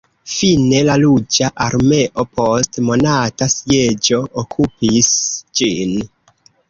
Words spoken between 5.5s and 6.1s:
ĝin.